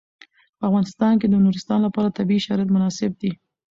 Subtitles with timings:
[0.57, 3.31] په افغانستان کې د نورستان لپاره طبیعي شرایط مناسب دي.